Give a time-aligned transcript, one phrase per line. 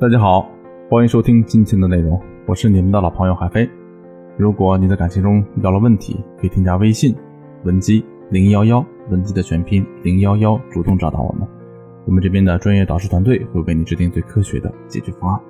[0.00, 0.48] 大家好，
[0.88, 3.68] 欢迎收听今天的内容，我是你们的老朋友海飞。
[4.36, 7.12] 如果你在感情中遇到了问题，可以添加微信
[7.64, 11.48] 文姬零幺幺，文姬的全拼零幺幺，主动找到我们，
[12.06, 15.40] 我们这边的专业导师团队会为你制定最科学的解决方案。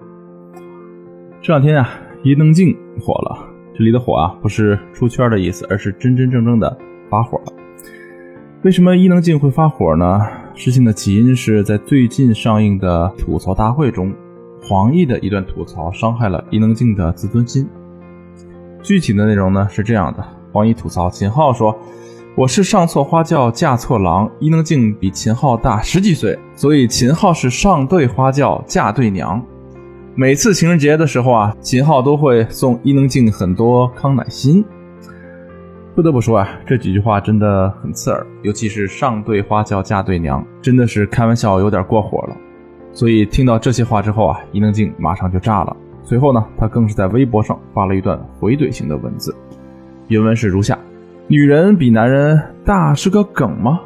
[1.42, 1.86] 这两天啊，
[2.22, 3.38] 伊能静火了，
[3.74, 6.74] 这里的火啊，不是出圈的意思，而是真真正正的
[7.10, 7.52] 发火了。
[8.62, 10.22] 为什么伊能静会发火呢？
[10.54, 14.10] 事情的起因是在最近上映的吐槽大会中，
[14.68, 17.66] 黄奕的一段吐槽伤害了伊能静的自尊心。
[18.82, 20.22] 具体的内容呢是这样的：
[20.52, 21.74] 黄奕吐槽秦昊说
[22.36, 29.42] ：“我是上错花轿嫁错郎，伊能静比秦昊大十几岁，所以秦昊是上对花轿嫁对娘。
[30.14, 34.62] 每次情人节的时候啊，秦昊都会送伊能静很多康乃馨。”
[35.96, 42.36] 不得不说啊，这几句话真的很刺耳，尤其是上对花轿嫁对娘，真的是开玩笑有点过火了。
[42.92, 45.76] 所以听到这些话之后啊，伊能静马上就炸了。
[46.02, 49.34] 随后呢，她更是在微博上发了一段回怼型的文字，
[50.08, 50.78] 原文是如下：
[51.26, 53.80] 女人比男人大是个梗吗？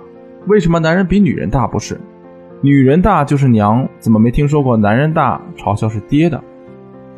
[0.46, 2.00] 为什么男人比女人大不是？
[2.60, 6.42] 女人大就是娘，怎么没听说过男人大嘲笑是爹的？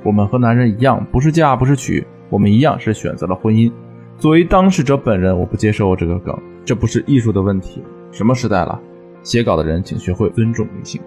[0.02, 3.70] 我们和男人一样，不是嫁不是娶，我们一样是选择了婚姻。
[4.16, 7.82] 作为当事者本人，我不接受这个梗，这不是艺术的问题。
[8.10, 8.80] 什么时代了？
[9.22, 11.00] 写稿的人请学会尊重女性。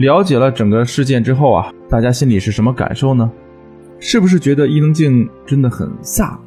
[0.00, 3.30] 了解了整个事件之后啊，大家心里是什么感受呢？
[3.98, 6.38] 是不是觉得伊能静真的很飒，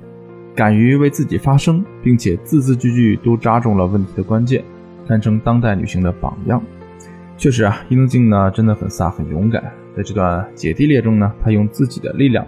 [0.55, 4.63] 敢于为自己发声，并且字字句句都扎中了问题的关键，
[5.07, 6.59] 堪称当代女性的榜样？
[7.37, 9.63] 确实啊，伊能静呢真的很飒，很勇敢。
[9.95, 12.43] 在这段姐弟恋中呢，她用自己的力量，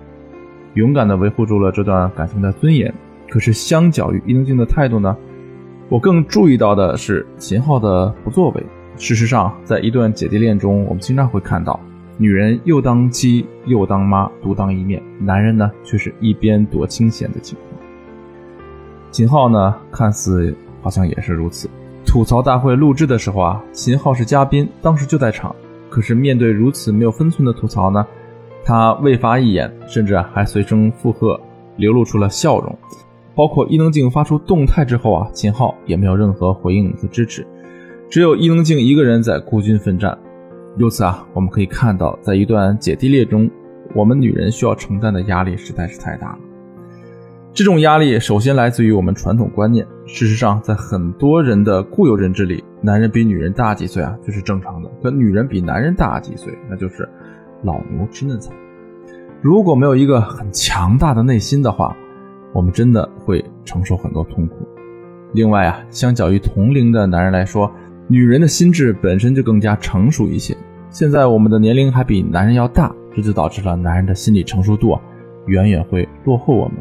[0.74, 2.92] 勇敢地维护住了这段感情的尊严。
[3.30, 5.16] 可是，相较于伊能静的态度呢，
[5.88, 8.64] 我更注意到的是秦昊的不作为。
[8.98, 11.80] 事实上，在一段姐弟恋中，我们经常会看到，
[12.18, 17.82] 女人又当妻又当妈，独当一面；男人呢，却是一边躲清闲的情况。
[19.12, 21.70] 秦昊呢，看似好像也是如此。
[22.06, 25.54] 吐槽大会录制的时候啊，秦昊是嘉宾，当时就在场。
[25.90, 28.06] 可是面对如此没有分寸的吐槽呢，
[28.64, 31.40] 他未发一言，甚至还随声附和，
[31.78, 32.78] 流露出了笑容。
[33.34, 37.46] 包括伊能静发出动态之后啊，秦昊也没有任何回应和支持，
[38.10, 40.18] 只有伊能静一个人在孤军奋战。
[40.78, 43.50] 由此啊，我们可以看到，在一段姐弟恋中，
[43.94, 46.40] 我们女人需要承担的压力实在是太大了。
[47.54, 49.88] 这种压力首先来自于我们传统观念。
[50.06, 57.08] 事实上，在很多人的固有认知里，男人比女人大几岁啊，就是正常的；可女人比男人大几岁，那就是
[57.64, 58.52] 老牛吃嫩草。
[59.42, 61.96] 如果没有一个很强大的内心的话，
[62.54, 64.68] 我们真的会承受很多痛苦。
[65.34, 67.72] 另外啊，相较于同龄的男人来说，
[68.08, 70.56] 女人的心智本身就更加成熟一些。
[70.90, 75.02] 现在我们的年龄还比男人要大，这就导致了男人的心理成熟度啊，
[75.48, 76.78] 远远会落后我们。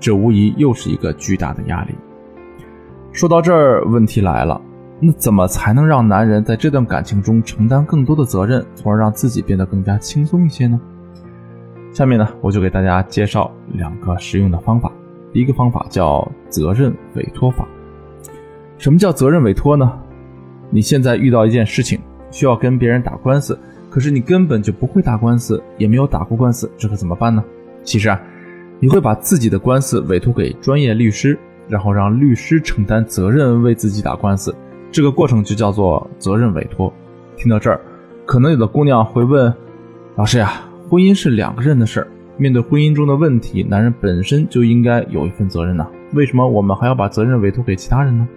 [0.00, 1.94] 这无疑又是一个巨大的压力。
[3.12, 4.60] 说到这儿，问题来了，
[5.00, 10.80] 那怎么才能让男人在这段感情中承担更多的责任，从而让自己变得更加轻松一些呢？
[11.92, 14.92] 下面呢，我就给大家介绍两个实用的方法。
[15.32, 17.66] 第一个方法叫责任委托法。
[18.78, 19.98] 什么叫责任委托呢？
[20.70, 21.98] 你现在遇到一件事情，
[22.30, 23.58] 需要跟别人打官司，
[23.88, 27.42] 可是你根本就不会打官司，也没有打过官司，这可怎么办呢？
[27.82, 28.20] 其实啊，
[28.80, 34.54] 你会把自己的官司委托给专业律师，然后让律师承担责任为自己打官司，
[34.92, 36.92] 这个过程就叫做责任委托。
[37.36, 37.80] 听到这儿，
[38.26, 39.52] 可能有的姑娘会问：
[40.16, 42.08] 老师呀，婚姻是两个人的事儿。
[42.36, 45.86] 面对婚姻中的问题，男人本身就应该有一份责任呢。
[46.14, 48.28] 为什么我们还要把责任委托给其他人呢？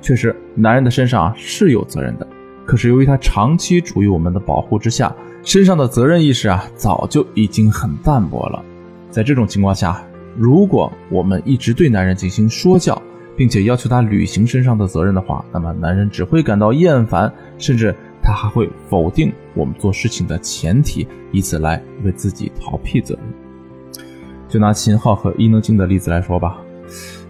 [0.00, 2.26] 确实，男人的身上是有责任的，
[2.64, 8.64] 可是由于他长期处于我们的保护之下，身上的责任意识啊，早就已经很淡薄了。
[9.10, 10.02] 在这种情况下，
[10.36, 13.00] 如果我们一直对男人进行说教，
[13.36, 17.94] 并且要求他履行身上的责任的话，那么男人只会感到厌烦，甚至。
[18.20, 24.04] 他还会否定我们做事情的前提，以此来为自己逃避责任。
[24.48, 26.58] 就拿秦昊和伊能静的例子来说吧，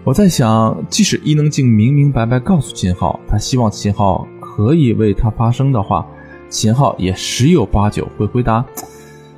[0.03, 6.07] 我在想，即使伊能静明明白白告诉秦昊，他希望秦昊可以为他发声的话，
[6.49, 8.65] 秦昊也十有八九会回答：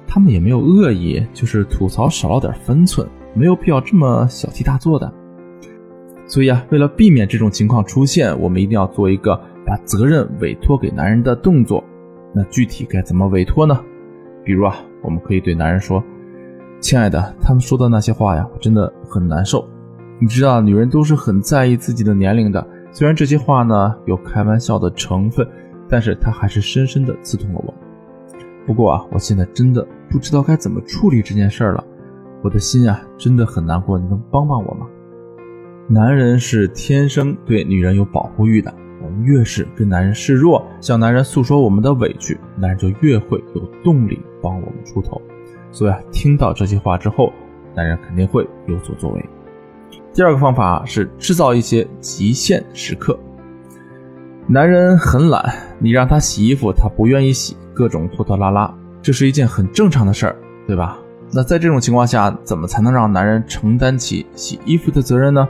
[0.07, 5.11] 他们也没有恶意，就是吐槽少了点分寸，没有必要这么小题大做的。
[6.25, 9.39] 所以啊，为了避免这种情况出现，我们一定要做一个。
[9.63, 11.83] 把责任委托给男人的动作，
[12.33, 13.79] 那具体该怎么委托呢？
[14.43, 16.03] 比如啊，我们可以对男人说
[16.81, 19.63] ：“亲爱的，他们说的那些话呀，我真的很难受。
[20.21, 22.63] 你知道，女人都是很在意自己的年龄的。
[22.91, 25.47] 虽然这些话呢有开玩笑的成分，
[25.89, 27.73] 但是它还是深深的刺痛了我。
[28.67, 31.83] 不过啊，我现在真的不知道该怎么处理这件事了，
[32.43, 34.85] 我的心啊真的很难过，你能帮帮我吗？
[35.87, 38.71] 男人是天生对女人有保护欲的，
[39.03, 45.19] 我们越是跟男人示弱，向男人诉说我们的委屈，男人就越会有动力帮我们出头。
[45.71, 47.33] 所以啊，听到这些话之后，
[47.75, 49.25] 男人肯定会有所作为。
[50.13, 53.17] 第二个方法是制造一些极限时刻。
[54.45, 60.35] 男人很懒，你让他洗衣服，他不愿意洗，各种拖拖拉拉，这是一件很正常的事儿，
[60.67, 60.99] 对吧？
[61.31, 65.47] 那在这种情况下，怎么才能让男人承担起洗衣服的责任呢？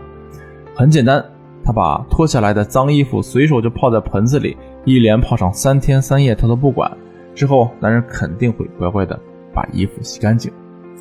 [0.75, 1.25] 很简单，
[1.63, 4.55] 他把脱下来的脏衣服随手就泡在盆子里，
[4.85, 6.91] 一连泡上三天三夜，他都不管。
[7.33, 9.19] 之后，男人肯定会乖乖的
[9.55, 10.51] 把衣服洗干净，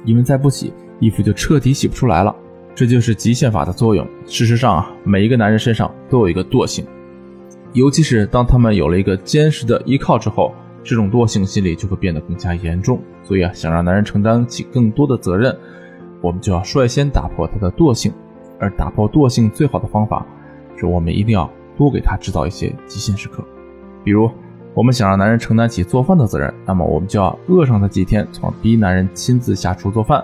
[0.07, 2.35] 因为再不洗，衣服就彻底洗不出来了。
[2.75, 4.07] 这就是极限法的作用。
[4.27, 6.85] 事实上啊，每一个男人身上都有一个惰性，
[7.73, 13.01] 尤其是当他们有了一个坚实的依靠之后，这种惰性心理就会变得更加严重。
[13.23, 15.57] 所以啊，想让男人承担起更多的责任，
[16.21, 18.13] 我们就要率先打破他的惰性。
[18.59, 20.27] 而打破惰性最好的方法，
[20.77, 23.43] 是我们一定要多给他制造一些极限时刻。
[24.05, 24.31] 比如，
[24.75, 30.23] 我们想让男人承担起做饭的责任，那么我们就要饿上他几天，从而逼男人亲自下厨做饭。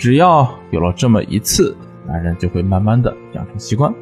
[0.00, 1.76] 只要有了这么一次，
[2.06, 3.92] 男人就会慢慢的养成习惯。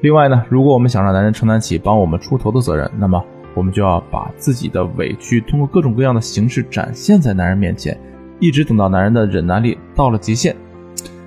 [0.00, 3.24] 另外呢，如果我们想让男人承担起帮我们出头的责任，那么
[3.54, 7.96] 我们就要把自己的委屈通过各种各样的形式展现在男人面前，
[8.40, 10.56] 一直等到男人的忍耐力到了极限，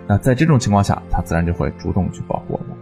[0.05, 2.77] 那在这种情况下，他自然就会主动去保护我们。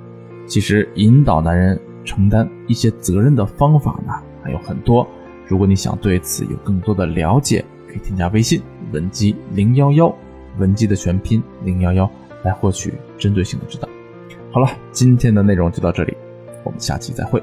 [0.47, 5.07] 其实引导男人承担一些责任的方法呢还有很多，
[5.45, 8.59] 如果你想对此有更多的了解，可以添加微信
[8.91, 10.11] 文姬零幺幺。
[10.57, 12.09] 文姬的全拼零幺幺
[12.43, 13.87] 来获取针对性的指导。
[14.51, 16.17] 好了，今天的内容就到这里，
[16.63, 17.41] 我们下期再会。